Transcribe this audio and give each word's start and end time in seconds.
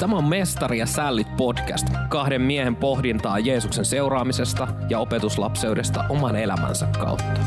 Tämä 0.00 0.16
on 0.16 0.24
Mestari 0.24 0.78
ja 0.78 0.86
Sällit 0.86 1.36
podcast, 1.36 1.86
kahden 2.08 2.42
miehen 2.42 2.76
pohdintaa 2.76 3.38
Jeesuksen 3.38 3.84
seuraamisesta 3.84 4.68
ja 4.88 4.98
opetuslapseudesta 4.98 6.04
oman 6.08 6.36
elämänsä 6.36 6.86
kautta. 6.86 7.40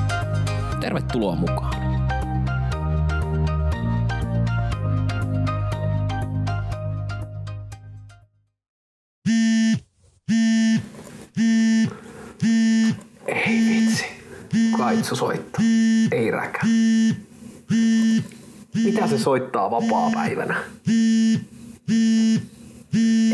Tervetuloa 0.79 1.35
mukaan. 1.35 1.83
Ei 13.28 13.65
vitsi. 13.70 14.06
Kaitsu 14.78 15.15
soittaa. 15.15 15.62
Ei 16.12 16.31
räkä. 16.31 16.59
Mitä 18.76 19.08
se 19.08 19.17
soittaa 19.20 19.72
vapaa-päivänä? 19.72 20.55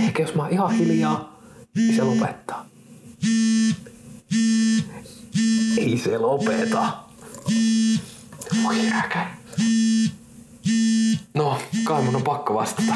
Ehkä 0.03 0.23
jos 0.23 0.35
mä 0.35 0.43
oon 0.43 0.51
ihan 0.51 0.71
hiljaa, 0.71 1.39
niin 1.75 1.95
se 1.95 2.03
lopettaa. 2.03 2.65
Ei 5.77 5.97
se 5.97 6.17
lopeta. 6.17 6.87
Voi 8.63 8.75
räkä. 8.93 9.25
No, 11.33 11.57
kai 11.87 12.01
mun 12.01 12.15
on 12.15 12.23
pakko 12.23 12.53
vastata. 12.53 12.93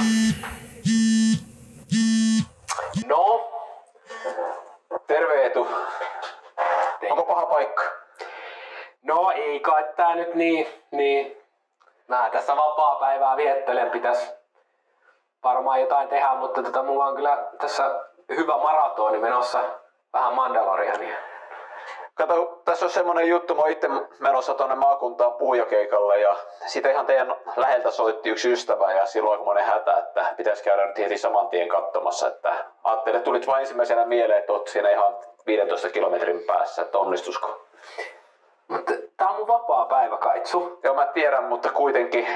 No, 3.08 3.52
terve 5.08 5.44
Eetu. 5.44 5.68
Onko 7.10 7.24
paha 7.24 7.46
paikka? 7.46 7.84
No 9.04 9.32
ei 9.32 9.60
kai 9.60 9.84
tää 9.98 10.16
nyt 10.16 10.36
niin, 10.36 10.68
niin. 10.92 11.38
Mä 12.08 12.30
tässä 12.32 12.56
vapaa-päivää 12.56 13.38
viettelen, 13.38 13.92
pitäis 13.92 14.43
varmaan 15.44 15.82
jotain 15.82 16.08
tehdä, 16.08 16.36
mutta 16.36 16.64
tota, 16.64 16.84
mulla 16.84 17.06
on 17.06 17.16
kyllä 17.16 17.38
tässä 17.58 18.06
hyvä 18.30 18.58
maratoni 18.58 19.18
menossa 19.18 19.64
vähän 20.14 20.34
Mandaloriania. 20.34 21.18
Kato, 22.16 22.62
tässä 22.66 22.86
on 22.86 22.92
semmonen 22.92 23.28
juttu, 23.28 23.56
mä 23.56 23.62
oon 23.62 23.72
itse 23.72 23.90
menossa 24.20 24.54
tonne 24.54 24.76
maakuntaan 24.76 25.34
puhujakeikalle 25.34 26.20
ja 26.20 26.36
siitä 26.66 26.90
ihan 26.90 27.06
teidän 27.06 27.36
läheltä 27.56 27.92
soitti 27.92 28.30
yksi 28.30 28.52
ystävä 28.52 28.92
ja 28.92 29.06
silloin 29.06 29.32
aikamoinen 29.32 29.66
hätä, 29.66 29.98
että 29.98 30.34
pitäisi 30.38 30.64
käydä 30.64 30.86
nyt 30.86 30.98
heti 30.98 31.18
saman 31.18 31.48
tien 31.48 31.68
katsomassa, 31.68 32.28
että 32.28 32.66
ajattelin, 32.84 33.18
että 33.18 33.26
tulit 33.26 33.48
vain 33.48 33.60
ensimmäisenä 33.60 34.06
mieleen, 34.06 34.40
että 34.40 34.54
oot 34.54 34.68
siinä 34.68 34.90
ihan 34.90 35.16
15 35.46 35.90
kilometrin 35.90 36.44
päässä, 36.48 36.82
että 36.82 36.98
onnistusko? 36.98 37.66
Mutta 38.68 38.94
tää 39.18 39.30
on 39.30 39.36
mun 39.36 39.48
vapaa 39.48 39.86
päivä, 39.86 40.18
Kaitsu. 40.18 40.80
Joo, 40.84 40.96
mä 40.96 41.06
tiedän, 41.06 41.44
mutta 41.44 41.70
kuitenkin 41.70 42.28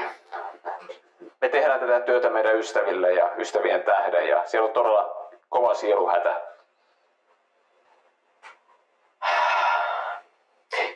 me 1.40 1.48
tehdään 1.48 1.80
tätä 1.80 2.00
työtä 2.00 2.30
meidän 2.30 2.56
ystäville 2.56 3.12
ja 3.12 3.30
ystävien 3.36 3.82
tähden 3.82 4.28
ja 4.28 4.42
siellä 4.46 4.66
on 4.66 4.72
todella 4.72 5.28
kova 5.48 5.74
sieluhätä. 5.74 6.40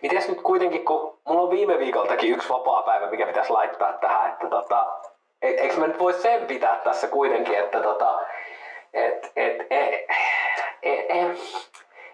Mites 0.02 0.28
nyt 0.28 0.40
kuitenkin, 0.42 0.84
kun 0.84 1.18
mulla 1.24 1.42
on 1.42 1.50
viime 1.50 1.78
viikoltakin 1.78 2.32
yksi 2.32 2.48
vapaa 2.48 2.82
päivä, 2.82 3.10
mikä 3.10 3.26
pitäisi 3.26 3.52
laittaa 3.52 3.92
tähän, 3.92 4.32
että 4.32 4.46
tota, 4.46 4.86
e- 5.42 5.48
eikö 5.48 5.76
mä 5.76 5.86
nyt 5.86 5.98
voi 5.98 6.12
sen 6.12 6.46
pitää 6.46 6.80
tässä 6.84 7.08
kuitenkin, 7.08 7.58
että 7.58 7.80
tota, 7.80 8.20
et, 8.92 9.32
et, 9.36 9.60
et, 9.70 10.06
et, 10.82 11.06
et, 11.08 11.38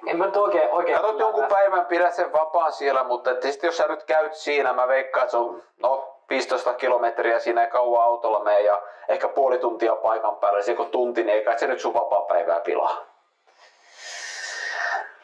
en 0.06 0.16
mä 0.18 0.26
nyt 0.26 0.36
oikein, 0.36 0.68
oikein... 0.70 0.98
Katsot 0.98 1.18
jonkun 1.18 1.46
päivän, 1.48 1.86
pidä 1.86 2.10
sen 2.10 2.32
vapaan 2.32 2.72
siellä, 2.72 3.04
mutta 3.04 3.30
sitten 3.40 3.68
jos 3.68 3.76
sä 3.76 3.86
nyt 3.88 4.04
käyt 4.04 4.34
siinä, 4.34 4.72
mä 4.72 4.88
veikkaan, 4.88 5.24
että 5.24 5.30
se 5.30 5.36
on 5.36 5.62
no, 5.82 6.17
15 6.30 6.74
kilometriä 6.74 7.38
siinä 7.38 7.64
ei 7.64 7.70
kauan 7.70 8.04
autolla 8.04 8.44
mene 8.44 8.60
ja 8.60 8.82
ehkä 9.08 9.28
puoli 9.28 9.58
tuntia 9.58 9.96
paikan 9.96 10.36
päällä, 10.36 10.62
se 10.62 10.74
kun 10.74 10.90
tunti, 10.90 11.24
niin 11.24 11.34
ei 11.34 11.44
kai 11.44 11.58
se 11.58 11.66
nyt 11.66 11.80
sun 11.80 11.94
vapaa 11.94 12.20
päivää 12.20 12.60
pilaa. 12.60 13.04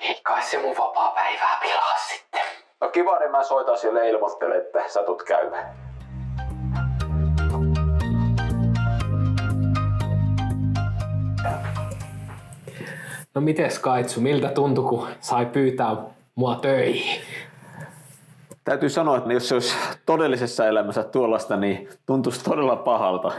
Ei 0.01 0.21
kai 0.23 0.43
se 0.43 0.59
mun 0.59 0.77
vapaa 0.77 1.11
päivää 1.11 1.59
pilaa 1.61 1.97
sitten. 2.09 2.41
No 2.81 2.89
kiva, 2.89 3.19
niin 3.19 3.31
mä 3.31 3.43
soitan 3.43 3.79
sille 3.79 4.01
ja 4.01 4.11
ilmoittelen, 4.11 4.61
että 4.61 4.89
satut 4.89 5.23
käymään. 5.23 5.75
No 13.35 13.41
mites 13.41 13.79
Kaitsu, 13.79 14.21
miltä 14.21 14.49
tuntui, 14.49 14.85
kun 14.85 15.09
sai 15.21 15.47
pyytää 15.47 15.97
mua 16.35 16.55
töihin? 16.55 17.21
Täytyy 18.65 18.89
sanoa, 18.89 19.17
että 19.17 19.33
jos 19.33 19.49
se 19.49 19.55
olisi 19.55 19.77
todellisessa 20.07 20.67
elämässä 20.67 21.03
tuollaista, 21.03 21.57
niin 21.57 21.89
tuntuisi 22.07 22.45
todella 22.45 22.77
pahalta. 22.77 23.33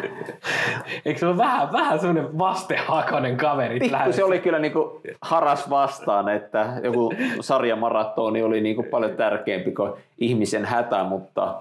Eikö 1.06 1.20
se 1.20 1.28
ole 1.28 1.38
vähän, 1.38 1.72
vähän 1.72 2.00
semmoinen 2.00 2.38
vastehakoinen 2.38 3.38
kaveri? 3.38 3.80
Pikku 3.80 4.12
se 4.12 4.24
oli 4.24 4.40
kyllä 4.40 4.60
niinku 4.60 5.02
haras 5.22 5.70
vastaan, 5.70 6.30
että 6.30 6.74
joku 6.84 7.14
sarjamaratoni 7.42 8.44
oli 8.44 8.62
niinku 8.62 8.84
paljon 8.84 9.12
tärkeämpi 9.12 9.72
kuin 9.72 9.92
ihmisen 10.18 10.66
hätä, 10.66 11.04
mutta 11.04 11.56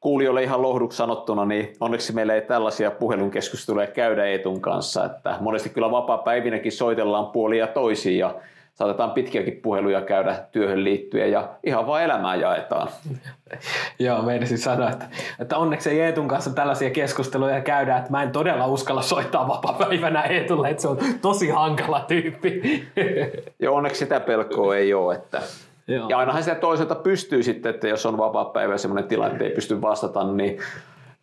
kuulijoille 0.00 0.42
ihan 0.42 0.62
lohduksi 0.62 0.96
sanottuna, 0.96 1.44
niin 1.44 1.72
onneksi 1.80 2.12
meillä 2.12 2.34
ei 2.34 2.42
tällaisia 2.42 2.90
puhelunkeskusteluja 2.90 3.86
käydä 3.86 4.26
Eetun 4.26 4.60
kanssa, 4.60 5.04
että 5.04 5.36
monesti 5.40 5.68
kyllä 5.68 5.90
vapaa-päivinäkin 5.90 6.72
soitellaan 6.72 7.26
puolia 7.26 7.66
toisiin 7.66 8.18
ja 8.18 8.34
saatetaan 8.74 9.10
pitkiäkin 9.10 9.60
puheluja 9.62 10.00
käydä 10.00 10.36
työhön 10.52 10.84
liittyen 10.84 11.32
ja 11.32 11.48
ihan 11.64 11.86
vaan 11.86 12.02
elämää 12.02 12.36
jaetaan. 12.36 12.88
Joo, 13.98 14.22
meinasin 14.22 14.58
sanoa, 14.58 14.90
että, 14.90 15.06
että 15.38 15.56
onneksi 15.56 15.90
ei 15.90 16.00
Eetun 16.00 16.28
kanssa 16.28 16.50
tällaisia 16.50 16.90
keskusteluja 16.90 17.60
käydä, 17.60 17.96
että 17.96 18.10
mä 18.10 18.22
en 18.22 18.30
todella 18.30 18.66
uskalla 18.66 19.02
soittaa 19.02 19.48
vapaa-päivänä 19.48 20.22
Eetulle, 20.22 20.68
että 20.68 20.82
se 20.82 20.88
on 20.88 20.98
tosi 21.22 21.48
hankala 21.48 22.00
tyyppi. 22.00 22.62
Joo, 23.62 23.76
onneksi 23.76 23.98
sitä 23.98 24.20
pelkoa 24.20 24.76
ei 24.76 24.94
ole, 24.94 25.14
että 25.14 25.42
Joo. 25.86 26.08
ja 26.08 26.18
ainahan 26.18 26.42
sitä 26.42 26.54
toisaalta 26.54 26.94
pystyy 26.94 27.42
sitten, 27.42 27.74
että 27.74 27.88
jos 27.88 28.06
on 28.06 28.18
vapaa 28.18 28.44
päivä 28.44 28.74
ja 28.74 28.78
semmoinen 28.78 29.08
tilanne, 29.08 29.32
että 29.32 29.44
ei 29.44 29.50
pysty 29.50 29.82
vastata, 29.82 30.24
niin 30.24 30.58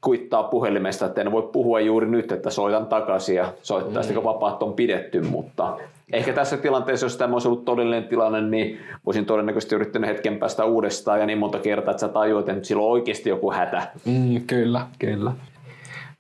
kuittaa 0.02 0.44
puhelimesta, 0.44 1.06
että 1.06 1.22
en 1.22 1.32
voi 1.32 1.50
puhua 1.52 1.80
juuri 1.80 2.08
nyt, 2.08 2.32
että 2.32 2.50
soitan 2.50 2.86
takaisin 2.86 3.36
ja 3.36 3.54
soittaa 3.62 3.94
mm. 3.94 4.04
sitten, 4.04 4.16
kun 4.16 4.34
vapaat 4.34 4.64
on 4.64 4.74
pidetty, 4.74 5.22
mutta 5.22 5.78
ehkä 6.14 6.34
tässä 6.34 6.58
tilanteessa, 6.58 7.06
jos 7.06 7.18
tämä 7.18 7.34
olisi 7.34 7.48
ollut 7.48 7.66
todellinen 7.66 8.04
tilanne, 8.04 8.42
niin 8.42 8.80
voisin 9.06 9.26
todennäköisesti 9.26 9.76
yrittänyt 9.76 10.10
hetken 10.10 10.40
päästä 10.40 10.66
uudestaan 10.66 11.20
ja 11.20 11.26
niin 11.26 11.38
monta 11.38 11.60
kertaa, 11.60 11.92
että 11.92 12.02
sä 12.02 12.08
tajuat, 12.08 12.50
että 12.50 12.68
sillä 12.68 12.84
on 12.84 12.92
oikeasti 12.92 13.30
joku 13.30 13.52
hätä. 13.52 13.88
Mm, 14.06 14.42
kyllä, 14.48 14.88
kyllä. 15.00 15.32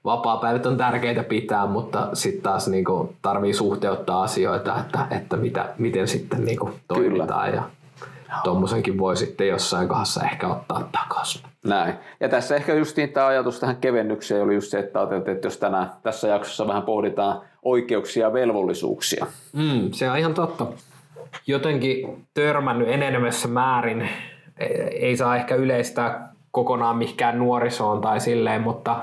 Vapaa-päivät 0.05 0.65
on 0.65 0.77
tärkeitä 0.77 1.23
pitää, 1.23 1.65
mutta 1.65 2.09
sitten 2.13 2.43
taas 2.43 2.67
niinku 2.67 3.13
tarvii 3.21 3.53
suhteuttaa 3.53 4.23
asioita, 4.23 4.75
että, 4.79 4.99
että 5.11 5.37
mitä, 5.37 5.65
miten 5.77 6.07
sitten 6.07 6.45
niinku 6.45 6.69
toimitaan. 6.87 7.53
Ja 7.53 7.63
tuommoisenkin 8.43 8.97
voi 8.97 9.17
sitten 9.17 9.47
jossain 9.47 9.87
kohdassa 9.87 10.23
ehkä 10.23 10.47
ottaa 10.47 10.89
takaisin. 10.91 11.41
Näin. 11.65 11.93
Ja 12.19 12.29
tässä 12.29 12.55
ehkä 12.55 12.73
justiin 12.73 13.09
tämä 13.09 13.27
ajatus 13.27 13.59
tähän 13.59 13.77
kevennykseen 13.77 14.43
oli 14.43 14.55
just 14.55 14.71
se, 14.71 14.79
että 14.79 14.99
ajateltiin, 14.99 15.35
että 15.35 15.47
jos 15.47 15.57
tänään 15.57 15.91
tässä 16.03 16.27
jaksossa 16.27 16.67
vähän 16.67 16.83
pohditaan 16.83 17.41
oikeuksia 17.63 18.27
ja 18.27 18.33
velvollisuuksia. 18.33 19.25
Mm, 19.53 19.91
se 19.91 20.11
on 20.11 20.17
ihan 20.17 20.33
totta. 20.33 20.65
Jotenkin 21.47 22.27
törmännyt 22.33 22.89
enenevässä 22.89 23.47
määrin, 23.47 24.09
ei 24.91 25.17
saa 25.17 25.35
ehkä 25.35 25.55
yleistää 25.55 26.36
kokonaan 26.57 26.97
mihinkään 26.97 27.39
nuorisoon 27.39 28.01
tai 28.01 28.19
silleen, 28.19 28.61
mutta 28.61 28.95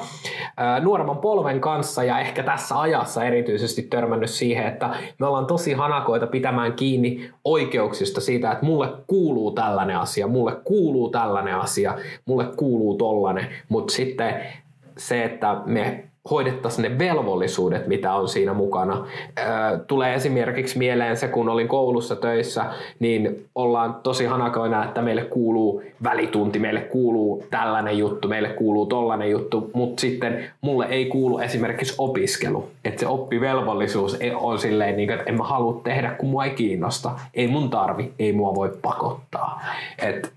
nuoremman 0.82 1.18
polven 1.18 1.60
kanssa 1.60 2.04
ja 2.04 2.18
ehkä 2.18 2.42
tässä 2.42 2.80
ajassa 2.80 3.24
erityisesti 3.24 3.82
törmännyt 3.82 4.30
siihen, 4.30 4.66
että 4.66 4.90
me 5.18 5.26
ollaan 5.26 5.46
tosi 5.46 5.72
hanakoita 5.72 6.26
pitämään 6.26 6.72
kiinni 6.72 7.30
oikeuksista 7.44 8.20
siitä, 8.20 8.52
että 8.52 8.66
mulle 8.66 8.88
kuuluu 9.06 9.50
tällainen 9.50 9.98
asia, 9.98 10.26
mulle 10.26 10.52
kuuluu 10.64 11.10
tällainen 11.10 11.56
asia, 11.56 11.94
mulle 12.26 12.44
kuuluu 12.56 12.96
tollainen, 12.96 13.46
mutta 13.68 13.94
sitten 13.94 14.34
se, 14.98 15.24
että 15.24 15.56
me 15.64 16.04
hoidettaisiin 16.30 16.82
ne 16.82 16.98
velvollisuudet, 16.98 17.86
mitä 17.86 18.14
on 18.14 18.28
siinä 18.28 18.54
mukana. 18.54 19.06
Tulee 19.86 20.14
esimerkiksi 20.14 20.78
mieleen 20.78 21.16
se, 21.16 21.28
kun 21.28 21.48
olin 21.48 21.68
koulussa 21.68 22.16
töissä, 22.16 22.64
niin 22.98 23.46
ollaan 23.54 23.94
tosi 24.02 24.24
hanakoina, 24.24 24.84
että 24.84 25.02
meille 25.02 25.24
kuuluu 25.24 25.82
välitunti, 26.02 26.58
meille 26.58 26.80
kuuluu 26.80 27.44
tällainen 27.50 27.98
juttu, 27.98 28.28
meille 28.28 28.48
kuuluu 28.48 28.86
tollainen 28.86 29.30
juttu, 29.30 29.70
mutta 29.74 30.00
sitten 30.00 30.44
mulle 30.60 30.86
ei 30.86 31.06
kuulu 31.06 31.38
esimerkiksi 31.38 31.94
opiskelu. 31.98 32.68
Että 32.84 33.00
se 33.00 33.06
oppivelvollisuus 33.06 34.18
on 34.34 34.58
silleen, 34.58 34.96
niin, 34.96 35.10
että 35.10 35.24
en 35.26 35.36
mä 35.36 35.44
halua 35.44 35.80
tehdä, 35.84 36.10
kun 36.10 36.28
mua 36.28 36.44
ei 36.44 36.50
kiinnosta. 36.50 37.10
Ei 37.34 37.48
mun 37.48 37.70
tarvi, 37.70 38.12
ei 38.18 38.32
mua 38.32 38.54
voi 38.54 38.72
pakottaa. 38.82 39.60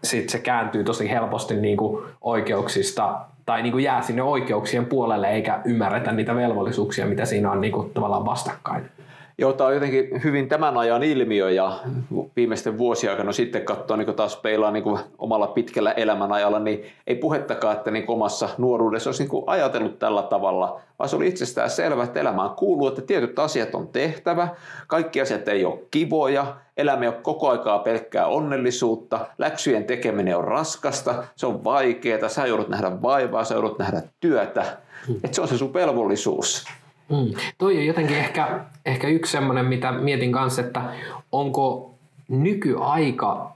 Sitten 0.03 0.29
se 0.29 0.39
kääntyy 0.39 0.83
tosi 0.83 1.09
helposti 1.09 1.55
niin 1.55 1.77
oikeuksista 2.21 3.19
tai 3.47 3.61
niin 3.61 3.71
kuin 3.71 3.83
jää 3.83 4.01
sinne 4.01 4.23
oikeuksien 4.23 4.85
puolelle 4.85 5.29
eikä 5.29 5.61
ymmärretä 5.65 6.11
niitä 6.11 6.35
velvollisuuksia, 6.35 7.05
mitä 7.05 7.25
siinä 7.25 7.51
on 7.51 7.61
niin 7.61 7.73
kuin 7.73 7.89
tavallaan 7.89 8.25
vastakkain. 8.25 8.89
Joo, 9.39 9.53
tämä 9.53 9.67
on 9.67 9.73
jotenkin 9.73 10.23
hyvin 10.23 10.49
tämän 10.49 10.77
ajan 10.77 11.03
ilmiö 11.03 11.51
ja 11.51 11.79
viimeisten 12.35 12.77
vuosien 12.77 13.11
aikana 13.11 13.31
sitten 13.31 13.65
katsoa 13.65 13.97
niin 13.97 14.15
taas 14.15 14.35
peilaa 14.35 14.71
niin 14.71 14.83
omalla 15.17 15.47
pitkällä 15.47 15.91
elämänajalla, 15.91 16.59
niin 16.59 16.85
ei 17.07 17.15
puhettakaan, 17.15 17.77
että 17.77 17.91
niin 17.91 18.05
omassa 18.07 18.49
nuoruudessa 18.57 19.09
olisi 19.09 19.23
niin 19.23 19.43
ajatellut 19.47 19.99
tällä 19.99 20.23
tavalla, 20.23 20.81
vaan 20.99 21.09
se 21.09 21.15
oli 21.15 21.27
itsestään 21.27 21.69
selvä, 21.69 22.03
että 22.03 22.19
elämään 22.19 22.49
kuuluu, 22.49 22.87
että 22.87 23.01
tietyt 23.01 23.39
asiat 23.39 23.75
on 23.75 23.87
tehtävä, 23.87 24.47
kaikki 24.87 25.21
asiat 25.21 25.47
ei 25.47 25.65
ole 25.65 25.79
kivoja, 25.91 26.55
elämä 26.77 27.01
ei 27.01 27.07
ole 27.07 27.15
koko 27.21 27.49
aikaa 27.49 27.79
pelkkää 27.79 28.27
onnellisuutta, 28.27 29.25
läksyjen 29.37 29.85
tekeminen 29.85 30.37
on 30.37 30.43
raskasta, 30.43 31.23
se 31.35 31.47
on 31.47 31.63
vaikeaa, 31.63 32.29
sä 32.29 32.45
joudut 32.45 32.69
nähdä 32.69 33.01
vaivaa, 33.01 33.43
sä 33.43 33.53
joudut 33.53 33.79
nähdä 33.79 34.01
työtä, 34.19 34.65
hmm. 35.07 35.15
että 35.15 35.35
se 35.35 35.41
on 35.41 35.47
se 35.47 35.57
sun 35.57 35.73
velvollisuus. 35.73 36.65
Mm. 37.09 37.33
Toi 37.57 37.77
on 37.77 37.85
jotenkin 37.85 38.17
ehkä, 38.17 38.59
ehkä 38.85 39.07
yksi 39.07 39.31
semmoinen, 39.31 39.65
mitä 39.65 39.91
mietin 39.91 40.31
kanssa, 40.31 40.61
että 40.61 40.81
onko 41.31 41.91
nykyaika 42.27 43.51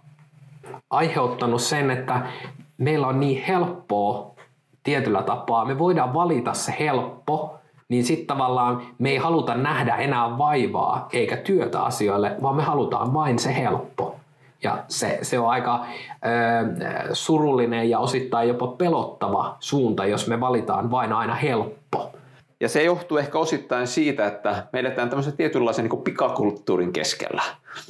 aiheuttanut 0.89 1.61
sen, 1.61 1.91
että 1.91 2.21
meillä 2.77 3.07
on 3.07 3.19
niin 3.19 3.43
helppoa 3.43 4.31
tietyllä 4.83 5.23
tapaa, 5.23 5.65
me 5.65 5.79
voidaan 5.79 6.13
valita 6.13 6.53
se 6.53 6.75
helppo, 6.79 7.55
niin 7.89 8.03
sitten 8.03 8.27
tavallaan 8.27 8.81
me 8.99 9.09
ei 9.09 9.17
haluta 9.17 9.55
nähdä 9.55 9.95
enää 9.95 10.37
vaivaa 10.37 11.09
eikä 11.13 11.37
työtä 11.37 11.83
asioille, 11.83 12.35
vaan 12.41 12.55
me 12.55 12.63
halutaan 12.63 13.13
vain 13.13 13.39
se 13.39 13.55
helppo. 13.55 14.15
Ja 14.63 14.77
se, 14.87 15.19
se 15.21 15.39
on 15.39 15.49
aika 15.49 15.85
ö, 17.05 17.15
surullinen 17.15 17.89
ja 17.89 17.99
osittain 17.99 18.47
jopa 18.47 18.67
pelottava 18.67 19.55
suunta, 19.59 20.05
jos 20.05 20.27
me 20.27 20.39
valitaan 20.39 20.91
vain 20.91 21.13
aina 21.13 21.35
helppo. 21.35 22.10
Ja 22.61 22.69
se 22.69 22.83
johtuu 22.83 23.17
ehkä 23.17 23.37
osittain 23.37 23.87
siitä, 23.87 24.27
että 24.27 24.67
me 24.73 24.79
eletään 24.79 25.09
tämmöisen 25.09 25.37
tietynlaisen 25.37 25.85
niin 25.85 26.01
pikakulttuurin 26.01 26.93
keskellä. 26.93 27.41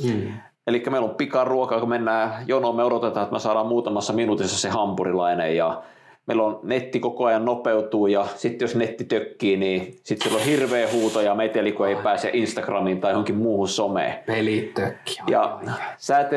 Mm. 0.03 0.33
Eli 0.68 0.83
meillä 0.89 1.07
on 1.07 1.15
pikaruoka, 1.15 1.79
kun 1.79 1.89
mennään 1.89 2.44
jonoon, 2.47 2.75
me 2.75 2.83
odotetaan, 2.83 3.23
että 3.23 3.33
me 3.33 3.39
saadaan 3.39 3.68
muutamassa 3.68 4.13
minuutissa 4.13 4.59
se 4.59 4.69
hampurilainen 4.69 5.56
ja 5.56 5.83
meillä 6.25 6.44
on 6.44 6.59
netti 6.63 7.00
koko 7.00 7.25
ajan 7.25 7.45
nopeutuu 7.45 8.07
ja 8.07 8.25
sitten 8.35 8.65
jos 8.65 8.75
netti 8.75 9.03
tökkii, 9.03 9.57
niin 9.57 10.00
sitten 10.03 10.29
siellä 10.29 10.39
on 10.39 10.50
hirveä 10.50 10.88
huuto 10.91 11.21
ja 11.21 11.35
meteli, 11.35 11.71
kun 11.71 11.88
ei 11.88 11.95
pääse 11.95 12.29
Instagramiin 12.33 13.01
tai 13.01 13.12
johonkin 13.12 13.35
muuhun 13.35 13.67
someen. 13.67 14.13
Peli 14.25 14.71
tökki. 14.75 15.17
Ja 15.27 15.59
sä 15.97 16.19
et 16.19 16.27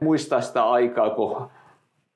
muistaa 0.00 0.40
sitä 0.40 0.64
aikaa, 0.64 1.10
kun 1.10 1.50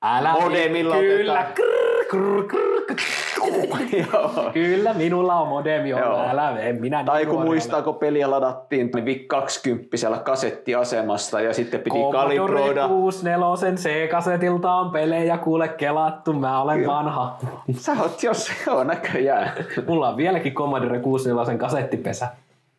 Älä 0.01 0.31
modemilla 0.41 0.95
kyllä. 0.95 1.47
Krr, 1.55 2.05
krr, 2.07 2.47
krr, 2.47 2.95
Kyllä, 4.53 4.93
minulla 4.93 5.35
on 5.35 5.47
modemi 5.47 5.93
ollut, 5.93 6.19
älä 6.29 6.59
en 6.59 6.81
minä 6.81 7.03
Tai 7.03 7.25
kun 7.25 7.41
muistaa, 7.41 7.81
kun 7.81 7.95
peliä 7.95 8.31
ladattiin 8.31 8.91
niin 8.95 9.05
VIC 9.05 9.27
20 9.27 9.97
kasettiasemasta 10.23 11.41
ja 11.41 11.53
sitten 11.53 11.79
piti 11.79 11.89
Commodore 11.89 12.23
kalibroida. 12.23 12.87
64 12.87 13.75
C-kasetilta 13.75 14.73
on 14.73 14.91
pelejä 14.91 15.37
kuule 15.37 15.67
kelattu, 15.67 16.33
mä 16.33 16.61
olen 16.61 16.77
Kyllä. 16.77 16.93
vanha. 16.93 17.37
Sä 17.77 17.91
oot 18.01 18.23
jos, 18.23 18.51
joo 18.67 18.83
näköjään. 18.83 19.51
Mulla 19.87 20.09
on 20.09 20.17
vieläkin 20.17 20.53
Commodore 20.53 20.99
64 20.99 21.57
kasettipesä. 21.57 22.27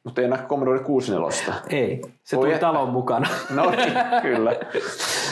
Mutta 0.06 0.20
ei 0.20 0.28
näe 0.28 0.38
Commodore 0.48 0.78
64. 0.78 1.54
Ei, 1.68 2.02
se 2.24 2.36
tuli 2.36 2.58
talon 2.58 2.88
mukana. 2.88 3.28
No 3.50 3.70
niin, 3.70 3.92
kyllä. 4.22 4.52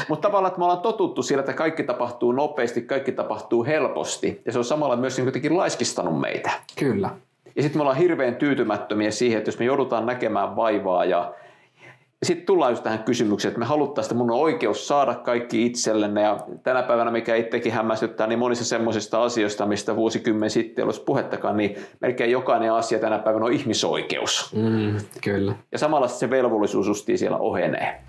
Mutta 0.09 0.29
tavallaan, 0.29 0.49
että 0.49 0.59
me 0.59 0.65
ollaan 0.65 0.81
totuttu 0.81 1.23
sillä, 1.23 1.41
että 1.41 1.53
kaikki 1.53 1.83
tapahtuu 1.83 2.33
nopeasti, 2.33 2.83
kaikki 2.83 3.13
tapahtuu 3.13 3.65
helposti. 3.65 4.41
Ja 4.47 4.53
se 4.53 4.59
on 4.59 4.65
samalla 4.65 4.97
myös 4.97 5.17
niin 5.17 5.27
jotenkin 5.27 5.57
laiskistanut 5.57 6.21
meitä. 6.21 6.51
Kyllä. 6.79 7.11
Ja 7.57 7.63
sitten 7.63 7.79
me 7.79 7.83
ollaan 7.83 7.99
hirveän 7.99 8.37
tyytymättömiä 8.37 9.11
siihen, 9.11 9.39
että 9.39 9.49
jos 9.49 9.59
me 9.59 9.65
joudutaan 9.65 10.07
näkemään 10.07 10.57
vaivaa 10.57 11.05
ja 11.05 11.33
sitten 12.25 12.47
tullaan 12.47 12.73
just 12.73 12.83
tähän 12.83 13.03
kysymykseen, 13.05 13.51
että 13.51 13.59
me 13.59 13.67
haluttaisiin, 13.67 14.09
että 14.09 14.19
mun 14.19 14.31
on 14.31 14.41
oikeus 14.41 14.89
saada 14.89 15.15
kaikki 15.15 15.67
itsellenne 15.67 16.23
ja 16.23 16.39
tänä 16.63 16.83
päivänä, 16.83 17.11
mikä 17.11 17.35
itsekin 17.35 17.73
hämmästyttää, 17.73 18.27
niin 18.27 18.39
monissa 18.39 18.65
semmoisista 18.65 19.23
asioista, 19.23 19.67
mistä 19.67 19.97
vuosikymmen 19.97 20.51
sitten 20.51 20.85
olisi 20.85 21.03
puhettakaan, 21.03 21.57
niin 21.57 21.77
melkein 22.01 22.31
jokainen 22.31 22.73
asia 22.73 22.99
tänä 22.99 23.19
päivänä 23.19 23.45
on 23.45 23.53
ihmisoikeus. 23.53 24.55
Mm, 24.57 24.97
kyllä. 25.25 25.55
Ja 25.73 25.79
samalla 25.79 26.09
se 26.09 26.31
velvollisuus 26.31 26.87
justiin 26.87 27.19
siellä 27.19 27.37
ohenee. 27.37 28.01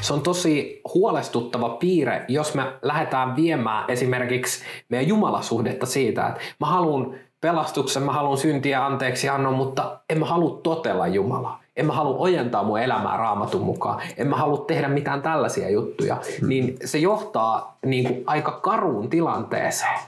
Se 0.00 0.12
on 0.12 0.20
tosi 0.20 0.80
huolestuttava 0.94 1.68
piirre, 1.68 2.24
jos 2.28 2.54
me 2.54 2.62
lähdetään 2.82 3.36
viemään 3.36 3.84
esimerkiksi 3.88 4.64
meidän 4.88 5.08
jumalasuhdetta 5.08 5.86
siitä, 5.86 6.26
että 6.26 6.40
mä 6.60 6.66
haluan 6.66 7.14
pelastuksen, 7.40 8.02
mä 8.02 8.12
haluan 8.12 8.38
syntiä 8.38 8.86
anteeksi 8.86 9.28
annon, 9.28 9.54
mutta 9.54 9.98
en 10.10 10.18
mä 10.18 10.26
halua 10.26 10.60
totella 10.62 11.06
Jumalaa. 11.06 11.60
En 11.76 11.86
mä 11.86 11.92
halua 11.92 12.18
ojentaa 12.18 12.62
mun 12.62 12.80
elämää 12.80 13.16
raamatun 13.16 13.62
mukaan. 13.62 14.02
En 14.16 14.28
mä 14.28 14.36
halua 14.36 14.64
tehdä 14.66 14.88
mitään 14.88 15.22
tällaisia 15.22 15.70
juttuja. 15.70 16.16
Hmm. 16.40 16.48
Niin 16.48 16.76
se 16.84 16.98
johtaa 16.98 17.76
niin 17.86 18.04
kuin 18.04 18.22
aika 18.26 18.52
karuun 18.52 19.10
tilanteeseen. 19.10 19.98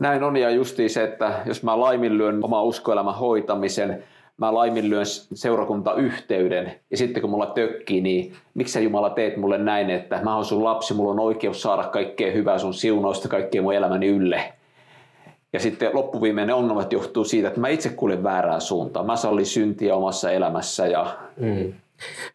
Näin 0.00 0.22
on 0.22 0.36
ja 0.36 0.50
justiin 0.50 0.90
se, 0.90 1.04
että 1.04 1.32
jos 1.44 1.62
mä 1.62 1.80
laiminlyön 1.80 2.44
oma 2.44 2.62
uskoelämän 2.62 3.14
hoitamisen, 3.14 4.04
mä 4.36 4.54
laiminlyön 4.54 5.06
seurakuntayhteyden 5.34 6.80
ja 6.90 6.96
sitten 6.96 7.20
kun 7.20 7.30
mulla 7.30 7.46
tökkii, 7.46 8.00
niin 8.00 8.32
miksi 8.54 8.72
sä 8.72 8.80
Jumala 8.80 9.10
teet 9.10 9.36
mulle 9.36 9.58
näin, 9.58 9.90
että 9.90 10.20
mä 10.22 10.34
oon 10.34 10.44
sun 10.44 10.64
lapsi, 10.64 10.94
mulla 10.94 11.10
on 11.10 11.20
oikeus 11.20 11.62
saada 11.62 11.82
kaikkea 11.82 12.32
hyvää 12.32 12.58
sun 12.58 12.74
siunausta, 12.74 13.28
kaikkea 13.28 13.62
mun 13.62 13.74
elämäni 13.74 14.06
ylle. 14.06 14.52
Ja 15.54 15.60
sitten 15.60 15.90
loppuviimeinen 15.92 16.54
ongelmat 16.54 16.92
johtuu 16.92 17.24
siitä, 17.24 17.48
että 17.48 17.60
mä 17.60 17.68
itse 17.68 17.88
kuljen 17.88 18.22
väärään 18.22 18.60
suuntaan. 18.60 19.06
Mä 19.06 19.16
sallin 19.16 19.46
syntiä 19.46 19.94
omassa 19.94 20.30
elämässä. 20.30 20.86
Ja... 20.86 21.16
Mm. 21.36 21.72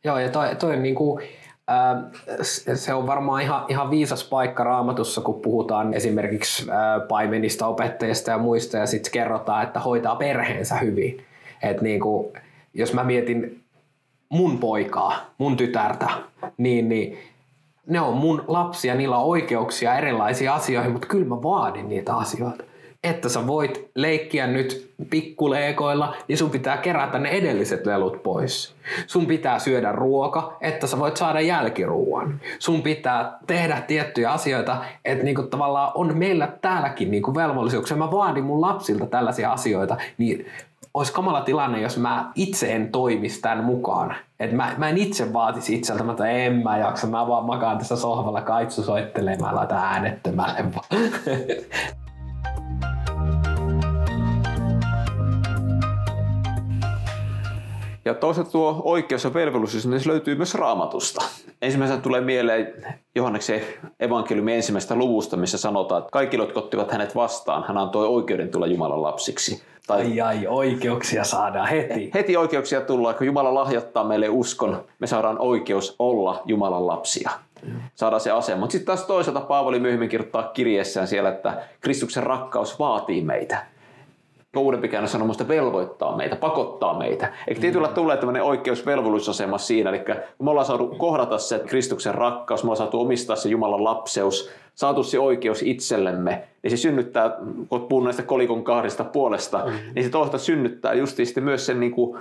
Joo, 0.04 0.20
ja 0.20 0.30
toi, 0.30 0.56
toi 0.56 0.76
on 0.76 0.84
niinku, 0.84 1.20
äh, 1.70 2.04
se 2.74 2.94
on 2.94 3.08
varmaan 3.08 3.42
ihan, 3.42 3.66
ihan 3.68 3.92
viisas 3.92 4.24
paikka 4.24 4.64
raamatussa, 4.64 5.22
kun 5.22 5.42
puhutaan 5.42 5.94
esimerkiksi 5.94 6.68
paimenista, 7.08 7.68
opettajista 7.68 8.32
ja 8.32 8.38
muista, 8.38 8.78
ja 8.78 8.86
sitten 8.86 9.12
kerrotaan, 9.12 9.64
että 9.64 9.80
hoitaa 9.80 10.16
perheensä 10.16 10.76
hyvin. 10.76 11.26
Et 11.64 11.82
niinku, 11.82 12.34
jos 12.74 12.94
mä 12.94 13.04
mietin 13.04 13.64
mun 14.30 14.58
poikaa, 14.58 15.14
mun 15.38 15.58
tytärtä, 15.58 16.10
niin, 16.58 16.90
niin 16.90 17.18
ne 17.88 18.02
on 18.02 18.18
mun 18.18 18.44
lapsia, 18.48 18.96
niillä 18.96 19.18
on 19.18 19.26
oikeuksia 19.26 19.98
erilaisiin 19.98 20.52
asioihin, 20.52 20.92
mutta 20.92 21.08
kyllä 21.08 21.26
mä 21.26 21.44
vaadin 21.44 21.90
niitä 21.90 22.16
asioita 22.16 22.69
että 23.04 23.30
sä 23.30 23.48
voit 23.48 23.90
leikkiä 23.96 24.48
nyt 24.48 24.94
pikkuleekoilla, 25.10 26.16
niin 26.28 26.38
sun 26.38 26.50
pitää 26.50 26.78
kerätä 26.78 27.20
ne 27.20 27.30
edelliset 27.30 27.86
lelut 27.86 28.24
pois. 28.24 28.76
Sun 29.08 29.26
pitää 29.26 29.60
syödä 29.60 29.92
ruoka, 29.92 30.58
että 30.62 30.88
sä 30.88 31.00
voit 31.00 31.18
saada 31.18 31.42
jälkiruuan. 31.42 32.40
Sun 32.60 32.82
pitää 32.82 33.38
tehdä 33.48 33.82
tiettyjä 33.88 34.32
asioita, 34.32 34.78
että 35.06 35.24
niinku 35.24 35.44
tavallaan 35.44 35.92
on 35.96 36.18
meillä 36.18 36.48
täälläkin 36.62 37.12
niinku 37.12 37.36
velvollisuuksia. 37.36 37.98
Mä 37.98 38.12
vaadin 38.12 38.44
mun 38.44 38.62
lapsilta 38.62 39.06
tällaisia 39.06 39.52
asioita, 39.52 39.98
niin 40.18 40.46
olisi 40.94 41.14
kamala 41.14 41.42
tilanne, 41.42 41.82
jos 41.82 41.98
mä 41.98 42.32
itse 42.36 42.74
en 42.74 42.92
toimisi 42.92 43.42
tämän 43.42 43.64
mukaan. 43.64 44.16
Et 44.40 44.52
mä, 44.52 44.76
mä 44.78 44.90
en 44.90 44.98
itse 44.98 45.34
vaatisi 45.34 45.76
itseltä, 45.76 46.04
että 46.12 46.30
en 46.30 46.54
mä 46.64 46.78
jaksa, 46.78 47.08
mä 47.08 47.28
vaan 47.28 47.46
makaan 47.46 47.78
tässä 47.78 47.96
sohvalla 47.96 48.42
kaitsu 48.42 48.84
soittelee, 48.84 49.38
mä 49.38 49.56
laitan 49.56 49.78
äänettömälle 49.78 50.66
Ja 58.10 58.16
toisaalta 58.16 58.52
tuo 58.52 58.82
oikeus 58.84 59.24
ja 59.24 59.34
velvollisuus 59.34 59.88
niin 59.88 60.00
se 60.00 60.10
löytyy 60.10 60.36
myös 60.36 60.56
raamatusta. 60.56 61.26
Ensimmäisenä 61.62 62.02
tulee 62.02 62.22
mieleen 62.22 62.74
Johanneksen 63.16 63.62
evankeliumin 64.00 64.56
ensimmäistä 64.56 64.96
luvusta, 64.96 65.38
missä 65.38 65.58
sanotaan, 65.58 66.00
että 66.00 66.12
kaikki, 66.12 66.38
jotka 66.38 66.60
ottivat 66.60 66.92
hänet 66.92 67.16
vastaan, 67.16 67.64
hän 67.68 67.78
antoi 67.78 68.08
oikeuden 68.08 68.50
tulla 68.50 68.68
Jumalan 68.68 69.04
lapsiksi. 69.04 69.64
Tai 69.88 70.02
ai 70.02 70.22
ai, 70.22 70.48
oikeuksia 70.48 71.24
saadaan 71.24 71.68
heti. 71.68 72.12
Heti 72.14 72.38
oikeuksia 72.38 72.82
tullaan, 72.82 73.16
kun 73.16 73.28
Jumala 73.28 73.54
lahjoittaa 73.54 74.04
meille 74.04 74.30
uskon, 74.30 74.84
me 75.00 75.08
saadaan 75.08 75.40
oikeus 75.40 75.96
olla 76.00 76.42
Jumalan 76.46 76.88
lapsia. 76.88 77.30
Saadaan 77.96 78.22
se 78.22 78.32
asema. 78.32 78.60
Mutta 78.60 78.72
sitten 78.72 78.86
taas 78.86 79.04
toisaalta 79.08 79.42
Paavali 79.42 79.80
myöhemmin 79.80 80.10
kirjoittaa 80.10 80.44
kirjeessään 80.44 81.08
siellä, 81.08 81.30
että 81.30 81.64
Kristuksen 81.82 82.24
rakkaus 82.24 82.80
vaatii 82.80 83.22
meitä 83.22 83.66
uudempi 84.58 84.88
käännös 84.88 85.12
sanomusta 85.12 85.48
velvoittaa 85.48 86.18
meitä, 86.18 86.36
pakottaa 86.36 86.98
meitä. 86.98 87.34
Eikä 87.48 87.62
tietyllä 87.62 87.88
mm. 87.88 87.94
tulee 87.94 88.18
tämmöinen 88.18 88.44
oikeusvelvollisuusasema 88.44 89.58
siinä, 89.58 89.90
eli 89.90 90.00
kun 90.00 90.46
me 90.46 90.50
ollaan 90.50 90.66
saatu 90.66 90.88
kohdata 90.88 91.38
se 91.38 91.60
Kristuksen 91.60 92.16
rakkaus, 92.16 92.64
me 92.64 92.68
ollaan 92.68 92.78
saatu 92.78 93.02
omistaa 93.02 93.36
se 93.36 93.50
Jumalan 93.50 93.84
lapseus, 93.84 94.50
saatu 94.76 95.04
se 95.04 95.20
oikeus 95.20 95.64
itsellemme, 95.64 96.44
niin 96.64 96.72
se 96.72 96.78
synnyttää, 96.78 97.38
kun 97.70 97.88
puhun 97.88 98.04
näistä 98.04 98.24
kolikon 98.24 98.64
kahdesta 98.64 99.04
puolesta, 99.04 99.66
mm. 99.66 99.74
niin 99.96 100.06
se 100.06 100.10
toista 100.10 100.38
synnyttää 100.38 100.94
justiin 100.94 101.28
myös 101.40 101.66
sen 101.66 101.80
niin 101.80 101.92
kuin, 101.92 102.20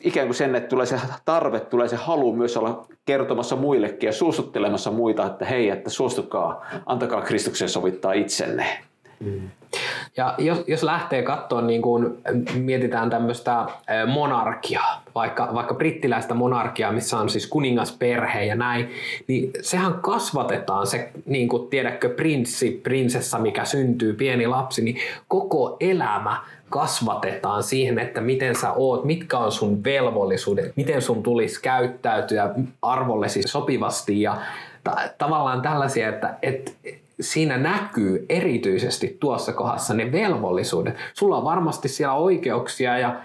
ikään 0.00 0.26
kuin 0.26 0.36
sen, 0.36 0.54
että 0.54 0.68
tulee 0.68 0.86
se 0.86 1.00
tarve, 1.24 1.60
tulee 1.60 1.88
se 1.88 1.96
halu 1.96 2.32
myös 2.32 2.56
olla 2.56 2.86
kertomassa 3.06 3.56
muillekin 3.56 4.06
ja 4.06 4.12
suostuttelemassa 4.12 4.90
muita, 4.90 5.26
että 5.26 5.44
hei, 5.44 5.70
että 5.70 5.90
suostukaa, 5.90 6.66
antakaa 6.86 7.20
Kristuksen 7.20 7.68
sovittaa 7.68 8.12
itsenne. 8.12 8.66
Ja 10.16 10.34
jos, 10.38 10.64
jos 10.66 10.82
lähtee 10.82 11.22
katsoa, 11.22 11.60
niin 11.60 11.82
kun 11.82 12.18
mietitään 12.54 13.10
tämmöistä 13.10 13.66
monarkiaa, 14.06 15.02
vaikka, 15.14 15.48
vaikka 15.54 15.74
brittiläistä 15.74 16.34
monarkiaa, 16.34 16.92
missä 16.92 17.18
on 17.18 17.28
siis 17.28 17.46
kuningasperhe 17.46 18.44
ja 18.44 18.54
näin, 18.54 18.90
niin 19.26 19.50
sehän 19.60 19.94
kasvatetaan 19.94 20.86
se, 20.86 21.10
niin 21.26 21.48
kuin 21.48 21.68
tiedätkö, 21.68 22.08
prinssi, 22.08 22.80
prinsessa, 22.82 23.38
mikä 23.38 23.64
syntyy, 23.64 24.14
pieni 24.14 24.46
lapsi, 24.46 24.82
niin 24.82 24.96
koko 25.28 25.76
elämä 25.80 26.36
kasvatetaan 26.70 27.62
siihen, 27.62 27.98
että 27.98 28.20
miten 28.20 28.54
sä 28.54 28.72
oot, 28.72 29.04
mitkä 29.04 29.38
on 29.38 29.52
sun 29.52 29.84
velvollisuudet, 29.84 30.72
miten 30.76 31.02
sun 31.02 31.22
tulisi 31.22 31.62
käyttäytyä 31.62 32.54
arvollesi 32.82 33.42
sopivasti 33.42 34.22
ja 34.22 34.36
ta- 34.84 35.08
tavallaan 35.18 35.62
tällaisia, 35.62 36.08
että 36.08 36.34
et, 36.42 36.76
siinä 37.20 37.58
näkyy 37.58 38.26
erityisesti 38.28 39.16
tuossa 39.20 39.52
kohdassa 39.52 39.94
ne 39.94 40.12
velvollisuudet. 40.12 40.94
Sulla 41.14 41.36
on 41.36 41.44
varmasti 41.44 41.88
siellä 41.88 42.14
oikeuksia 42.14 42.98
ja 42.98 43.20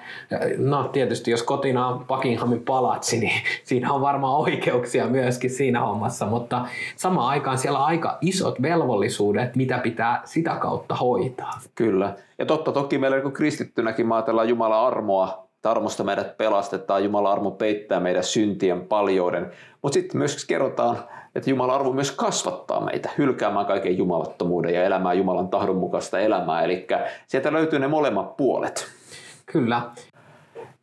no 0.58 0.84
tietysti 0.84 1.32
jos 1.32 1.44
kotina 1.44 1.88
on 1.88 2.06
Buckinghamin 2.06 2.64
palatsi, 2.64 3.20
niin 3.20 3.42
siinä 3.64 3.94
on 3.94 4.02
varmaan 4.02 4.38
oikeuksia 4.38 5.08
myöskin 5.08 5.50
siinä 5.50 5.80
hommassa, 5.80 6.26
mutta 6.26 6.68
samaan 6.96 7.28
aikaan 7.28 7.58
siellä 7.58 7.80
on 7.80 7.86
aika 7.86 8.18
isot 8.22 8.62
velvollisuudet, 8.62 9.56
mitä 9.56 9.78
pitää 9.78 10.22
sitä 10.26 10.56
kautta 10.56 10.96
hoitaa. 10.96 11.60
Kyllä. 11.76 12.16
Ja 12.40 12.46
totta 12.46 12.72
toki 12.72 12.98
meillä 12.98 13.20
niin 13.20 13.34
kristittynäkin 13.34 14.08
me 14.08 14.16
ajatellaan 14.16 14.50
Jumalan 14.50 14.88
armoa, 14.88 15.48
armosta 15.64 16.04
meidät 16.04 16.38
pelastetaan, 16.38 17.04
Jumalan 17.04 17.32
armo 17.32 17.52
peittää 17.52 18.00
meidän 18.00 18.24
syntien 18.24 18.82
paljouden. 18.82 19.52
Mutta 19.82 19.94
sitten 19.94 20.18
myös 20.18 20.46
kerrotaan 20.46 20.98
että 21.36 21.50
Jumalan 21.50 21.76
arvo 21.76 21.94
myös 21.94 22.12
kasvattaa 22.12 22.86
meitä 22.86 23.10
hylkäämään 23.18 23.66
kaiken 23.66 23.98
jumalattomuuden 23.98 24.74
ja 24.74 24.84
elämään 24.84 25.18
Jumalan 25.18 25.48
tahdon 25.48 25.76
mukaista 25.76 26.20
elämää. 26.20 26.64
Eli 26.64 26.88
sieltä 27.28 27.54
löytyy 27.54 27.80
ne 27.80 27.88
molemmat 27.88 28.38
puolet. 28.38 28.88
Kyllä. 29.46 29.82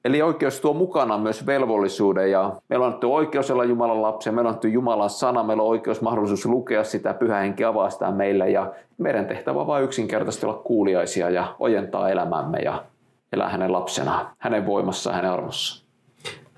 Eli 0.04 0.22
oikeus 0.22 0.60
tuo 0.60 0.74
mukana 0.74 1.18
myös 1.18 1.46
velvollisuuden 1.46 2.30
ja 2.30 2.52
meillä 2.68 2.84
on 2.84 2.86
annettu 2.86 3.14
oikeus 3.14 3.50
olla 3.50 3.64
Jumalan 3.64 4.02
lapsia, 4.02 4.32
meillä 4.32 4.48
on 4.48 4.50
annettu 4.50 4.66
Jumalan 4.66 5.10
sana, 5.10 5.42
meillä 5.42 5.62
on 5.62 5.68
oikeus 5.68 6.00
mahdollisuus 6.00 6.46
lukea 6.46 6.84
sitä, 6.84 7.14
pyhä 7.14 7.38
henki 7.38 7.64
avaa 7.64 7.90
sitä 7.90 8.10
meille 8.10 8.50
ja 8.50 8.72
meidän 8.98 9.26
tehtävä 9.26 9.60
on 9.60 9.66
vain 9.66 9.84
yksinkertaisesti 9.84 10.46
olla 10.46 10.62
kuuliaisia 10.64 11.30
ja 11.30 11.56
ojentaa 11.58 12.08
elämämme 12.08 12.58
ja 12.58 12.84
elää 13.32 13.48
hänen 13.48 13.72
lapsenaan, 13.72 14.26
hänen 14.38 14.66
voimassaan, 14.66 15.16
hänen 15.16 15.30
armossaan. 15.30 15.86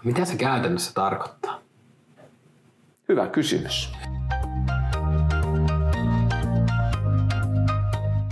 Mitä 0.05 0.25
se 0.25 0.37
käytännössä 0.37 0.95
tarkoittaa? 0.95 1.62
Hyvä 3.13 3.27
kysymys. 3.27 3.93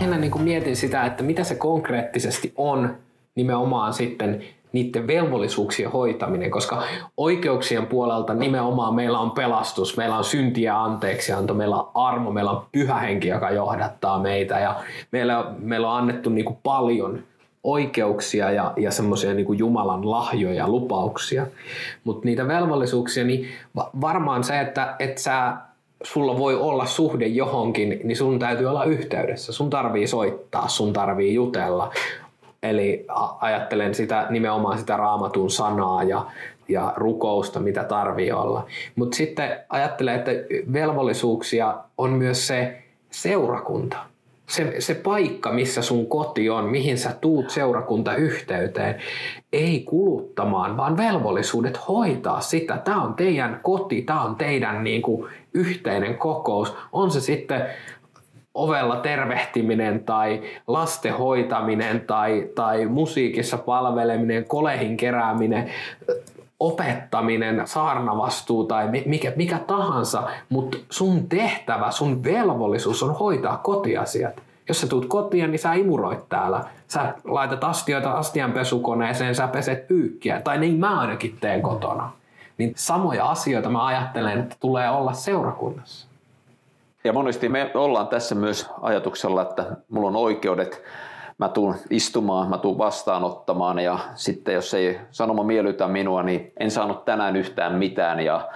Mä 0.09 0.19
niin 0.19 0.31
kuin 0.31 0.45
mietin 0.45 0.77
sitä, 0.77 1.05
että 1.05 1.23
mitä 1.23 1.45
se 1.45 1.55
konkreettisesti 1.55 2.53
on 2.57 2.97
nimenomaan 3.35 3.93
sitten 3.93 4.43
niiden 4.73 5.07
velvollisuuksien 5.07 5.91
hoitaminen, 5.91 6.51
koska 6.51 6.83
oikeuksien 7.17 7.87
puolelta 7.87 8.35
nimenomaan 8.35 8.95
meillä 8.95 9.19
on 9.19 9.31
pelastus, 9.31 9.97
meillä 9.97 10.17
on 10.17 10.25
syntiä 10.25 10.83
anteeksianto, 10.83 11.55
meillä 11.55 11.77
on 11.77 11.91
armo, 11.95 12.31
meillä 12.31 12.51
on 12.51 12.67
pyhä 12.73 12.99
henki, 12.99 13.29
joka 13.29 13.51
johdattaa 13.51 14.19
meitä 14.19 14.59
ja 14.59 14.81
meillä, 15.13 15.45
meillä 15.59 15.91
on 15.91 15.99
annettu 15.99 16.31
niin 16.31 16.45
kuin 16.45 16.59
paljon 16.63 17.23
oikeuksia 17.65 18.51
ja, 18.51 18.73
ja 18.77 18.91
semmoisia 18.91 19.35
niin 19.35 19.59
Jumalan 19.59 20.11
lahjoja 20.11 20.55
ja 20.55 20.69
lupauksia. 20.69 21.47
Mutta 22.05 22.25
niitä 22.25 22.49
velvollisuuksia, 22.49 23.25
niin 23.25 23.49
varmaan 24.01 24.45
se, 24.45 24.61
että 24.61 24.97
et 24.99 25.19
sä, 25.19 25.57
sulla 26.03 26.39
voi 26.39 26.55
olla 26.55 26.87
suhde 26.87 27.27
johonkin, 27.27 28.01
niin 28.05 28.17
sun 28.17 28.39
täytyy 28.39 28.67
olla 28.67 28.85
yhteydessä. 28.85 29.53
Sun 29.53 29.71
tarvii 29.71 30.07
soittaa, 30.07 30.69
sun 30.69 30.93
tarvii 30.93 31.35
jutella. 31.35 31.93
Eli 32.63 33.05
ajattelen 33.41 33.95
sitä 33.95 34.27
nimenomaan 34.31 34.79
sitä 34.79 34.97
raamatun 34.97 35.51
sanaa 35.51 36.03
ja, 36.03 36.27
ja 36.69 36.93
rukousta, 36.97 37.61
mitä 37.61 37.85
tarvii 37.85 38.33
olla. 38.33 38.67
Mutta 38.97 39.17
sitten 39.17 39.59
ajattelen, 39.69 40.15
että 40.15 40.31
velvollisuuksia 40.73 41.75
on 41.99 42.11
myös 42.11 42.47
se 42.47 42.83
seurakunta 43.11 44.10
se, 44.51 44.75
se 44.79 44.95
paikka, 44.95 45.53
missä 45.53 45.83
sun 45.83 46.07
koti 46.07 46.51
on, 46.51 46.65
mihin 46.65 46.99
sä 46.99 47.13
tuut 47.21 47.51
seurakuntayhteyteen, 47.51 48.95
ei 49.53 49.81
kuluttamaan, 49.81 50.77
vaan 50.77 50.97
velvollisuudet 50.97 51.89
hoitaa 51.89 52.41
sitä. 52.41 52.77
Tämä 52.77 53.03
on 53.03 53.15
teidän 53.15 53.61
koti, 53.63 54.03
tämä 54.03 54.23
on 54.23 54.37
teidän 54.37 54.85
niin 54.85 55.03
kuin, 55.03 55.31
yhteinen 55.55 56.19
kokous. 56.19 56.75
On 56.93 57.11
se 57.11 57.21
sitten 57.21 57.67
ovella 58.55 58.97
tervehtiminen 58.97 60.05
tai 60.05 60.43
lasten 60.67 61.15
hoitaminen 61.15 62.01
tai, 62.01 62.49
tai 62.55 62.87
musiikissa 62.87 63.59
palveleminen, 63.59 64.45
kolehin 64.45 64.97
kerääminen, 64.97 65.71
opettaminen, 66.61 67.67
saarnavastuu 67.67 68.65
tai 68.65 68.89
mikä, 69.07 69.33
mikä 69.37 69.59
tahansa, 69.59 70.23
mutta 70.49 70.79
sun 70.91 71.29
tehtävä, 71.29 71.91
sun 71.91 72.25
velvollisuus 72.25 73.03
on 73.03 73.15
hoitaa 73.15 73.57
kotiasiat. 73.57 74.43
Jos 74.69 74.81
sä 74.81 74.87
tuut 74.87 75.07
kotiin, 75.07 75.51
niin 75.51 75.59
sä 75.59 75.73
imuroit 75.73 76.29
täällä. 76.29 76.65
Sä 76.89 77.15
laitat 77.25 77.65
astioita 77.65 78.13
astianpesukoneeseen, 78.13 79.35
sä 79.35 79.49
peset 79.49 79.89
pyykkiä. 79.89 80.41
Tai 80.41 80.59
niin 80.59 80.81
mä 80.81 81.01
ainakin 81.01 81.39
teen 81.41 81.63
kotona. 81.63 82.11
Niin 82.59 82.73
samoja 82.77 83.31
asioita 83.31 83.69
mä 83.69 83.87
ajattelen, 83.87 84.39
että 84.39 84.57
tulee 84.61 84.91
olla 84.91 85.13
seurakunnassa. 85.13 86.09
Ja 87.05 87.13
monesti 87.13 87.49
me 87.49 87.71
ollaan 87.75 88.09
tässä 88.09 88.35
myös 88.35 88.71
ajatuksella, 88.83 89.43
että 89.43 89.67
mulla 89.89 90.09
on 90.09 90.17
oikeudet 90.17 90.83
mä 91.41 91.49
tuun 91.49 91.75
istumaan, 91.91 92.49
mä 92.49 92.59
tuun 92.59 92.79
vastaanottamaan 92.79 93.79
ja 93.79 93.99
sitten 94.15 94.55
jos 94.55 94.75
ei 94.75 95.01
sanoma 95.11 95.45
miellytä 95.45 95.89
minua, 95.89 96.23
niin 96.23 96.53
en 96.61 96.71
saanut 96.71 97.05
tänään 97.05 97.37
yhtään 97.37 97.75
mitään 97.75 98.21
ja 98.21 98.49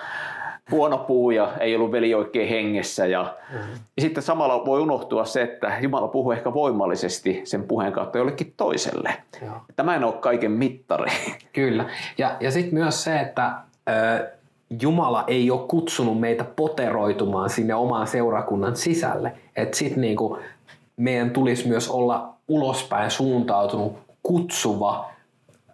huono 0.71 0.99
puhuja, 0.99 1.53
ei 1.61 1.76
ollut 1.76 1.93
veli 1.93 2.14
oikein 2.14 2.49
hengessä 2.49 3.07
ja, 3.07 3.35
mm-hmm. 3.53 3.73
ja 3.97 4.00
sitten 4.00 4.23
samalla 4.23 4.67
voi 4.67 4.81
unohtua 4.81 5.25
se, 5.25 5.43
että 5.43 5.73
Jumala 5.81 6.09
puhuu 6.09 6.33
ehkä 6.33 6.55
voimallisesti 6.55 7.41
sen 7.45 7.62
puheen 7.62 7.93
kautta 7.93 8.19
jollekin 8.19 8.55
toiselle. 8.57 9.14
Joo. 9.43 9.55
Tämä 9.76 9.97
en 9.97 10.05
ole 10.05 10.12
kaiken 10.12 10.50
mittari. 10.50 11.11
Kyllä. 11.53 11.85
Ja, 12.19 12.37
ja 12.41 12.50
sitten 12.50 12.75
myös 12.75 13.05
se, 13.05 13.21
että 13.21 13.53
ö, 13.88 14.31
Jumala 14.83 15.25
ei 15.26 15.50
ole 15.50 15.69
kutsunut 15.69 16.21
meitä 16.21 16.45
poteroitumaan 16.45 17.50
sinne 17.50 17.75
omaan 17.75 18.07
seurakunnan 18.07 18.76
sisälle. 18.76 19.33
Että 19.57 19.76
sitten 19.76 20.00
niinku, 20.00 20.38
meidän 20.97 21.31
tulisi 21.31 21.69
myös 21.69 21.91
olla 21.91 22.34
ulospäin 22.48 23.10
suuntautunut, 23.10 23.98
kutsuva 24.22 25.10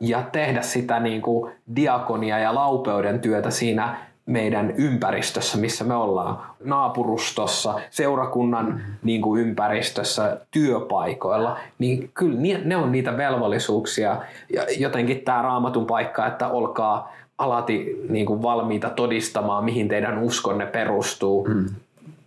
ja 0.00 0.22
tehdä 0.32 0.62
sitä 0.62 1.00
niin 1.00 1.22
kuin 1.22 1.52
diakonia 1.76 2.38
ja 2.38 2.54
laupeuden 2.54 3.20
työtä 3.20 3.50
siinä 3.50 3.96
meidän 4.26 4.74
ympäristössä, 4.76 5.58
missä 5.58 5.84
me 5.84 5.94
ollaan, 5.94 6.38
naapurustossa, 6.64 7.80
seurakunnan 7.90 8.66
mm-hmm. 8.66 8.94
niin 9.02 9.22
kuin 9.22 9.40
ympäristössä, 9.40 10.40
työpaikoilla, 10.50 11.58
niin 11.78 12.10
kyllä 12.14 12.38
ne 12.64 12.76
on 12.76 12.92
niitä 12.92 13.16
velvollisuuksia. 13.16 14.16
Ja 14.54 14.66
jotenkin 14.78 15.20
tämä 15.20 15.42
raamatun 15.42 15.86
paikka, 15.86 16.26
että 16.26 16.48
olkaa 16.48 17.12
alati 17.38 18.00
niin 18.08 18.26
kuin 18.26 18.42
valmiita 18.42 18.90
todistamaan, 18.90 19.64
mihin 19.64 19.88
teidän 19.88 20.18
uskonne 20.18 20.66
perustuu. 20.66 21.48
Mm 21.48 21.66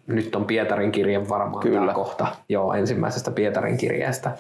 nyt 0.08 0.36
on 0.36 0.46
Pietarin 0.46 0.92
kirje 0.92 1.30
varmaan 1.30 1.62
Kyllä. 1.64 1.80
tämä 1.80 1.94
kohta, 1.94 2.28
joo, 2.50 2.74
ensimmäisestä 2.74 3.32
Pietarin 3.32 3.78
kirjeestä. 3.78 4.32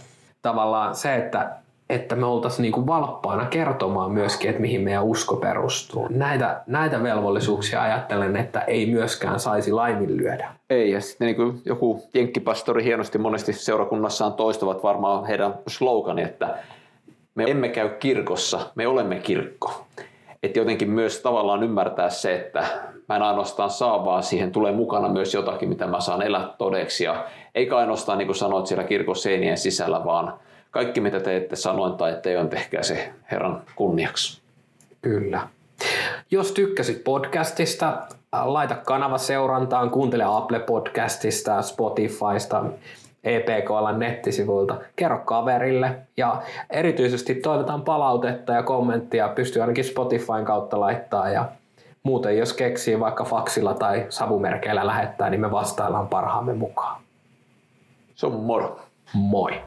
Tavallaan 0.41 0.95
se, 0.95 1.15
että, 1.15 1.49
että 1.89 2.15
me 2.15 2.25
oltaisiin 2.25 2.61
niinku 2.63 2.87
valppaana 2.87 3.45
kertomaan 3.45 4.11
myöskin, 4.11 4.49
että 4.49 4.61
mihin 4.61 4.81
meidän 4.81 5.03
usko 5.03 5.35
perustuu. 5.35 6.07
Näitä, 6.09 6.61
näitä 6.67 7.03
velvollisuuksia 7.03 7.81
ajattelen, 7.81 8.35
että 8.35 8.61
ei 8.61 8.91
myöskään 8.91 9.39
saisi 9.39 9.71
laiminlyödä. 9.71 10.49
Ei, 10.69 10.91
ja 10.91 11.01
sitten 11.01 11.25
niin 11.25 11.35
kuin 11.35 11.61
joku 11.65 12.03
jenkkipastori 12.13 12.83
hienosti 12.83 13.17
monesti 13.17 13.53
seurakunnassaan 13.53 14.33
toistavat 14.33 14.83
varmaan 14.83 15.25
heidän 15.25 15.53
slogani, 15.67 16.21
että 16.21 16.57
me 17.35 17.43
emme 17.47 17.69
käy 17.69 17.89
kirkossa, 17.89 18.59
me 18.75 18.87
olemme 18.87 19.15
kirkko. 19.15 19.85
Että 20.43 20.59
jotenkin 20.59 20.89
myös 20.89 21.19
tavallaan 21.19 21.63
ymmärtää 21.63 22.09
se, 22.09 22.35
että 22.35 22.65
mä 23.09 23.15
en 23.15 23.21
ainoastaan 23.21 23.69
saa, 23.69 24.05
vaan 24.05 24.23
siihen 24.23 24.51
tulee 24.51 24.71
mukana 24.71 25.09
myös 25.09 25.33
jotakin, 25.33 25.69
mitä 25.69 25.87
mä 25.87 25.99
saan 25.99 26.21
elää 26.21 26.53
todeksi. 26.57 27.03
Ja 27.03 27.25
eikä 27.55 27.77
ainoastaan 27.77 28.17
niin 28.17 28.27
kuin 28.27 28.35
sanoit 28.35 28.67
siellä 28.67 28.83
kirkon 28.83 29.15
seinien 29.15 29.57
sisällä, 29.57 30.05
vaan 30.05 30.33
kaikki 30.71 31.01
mitä 31.01 31.19
teette 31.19 31.55
sanoin 31.55 31.93
tai 31.93 32.17
teon, 32.21 32.49
tehkää 32.49 32.83
se 32.83 33.13
Herran 33.31 33.61
kunniaksi. 33.75 34.41
Kyllä. 35.01 35.47
Jos 36.31 36.51
tykkäsit 36.51 37.03
podcastista, 37.03 37.97
laita 38.43 38.75
kanava 38.75 39.17
seurantaan, 39.17 39.89
kuuntele 39.89 40.23
Apple 40.27 40.59
Podcastista, 40.59 41.61
Spotifysta, 41.61 42.65
EPKlla 43.23 43.91
nettisivuilta. 43.91 44.75
Kerro 44.95 45.19
kaverille 45.25 45.95
ja 46.17 46.41
erityisesti 46.69 47.35
toivotaan 47.35 47.81
palautetta 47.81 48.53
ja 48.53 48.63
kommenttia. 48.63 49.27
Pystyy 49.27 49.61
ainakin 49.61 49.83
Spotifyn 49.83 50.45
kautta 50.45 50.79
laittaa 50.79 51.29
ja 51.29 51.45
Muuten 52.03 52.37
jos 52.37 52.53
keksii 52.53 52.99
vaikka 52.99 53.23
faksilla 53.23 53.73
tai 53.73 54.05
savumerkeillä 54.09 54.87
lähettää, 54.87 55.29
niin 55.29 55.41
me 55.41 55.51
vastaillaan 55.51 56.07
parhaamme 56.07 56.53
mukaan. 56.53 57.01
Se 58.15 58.25
on 58.25 58.33
moro. 58.33 58.79
Moi! 59.13 59.61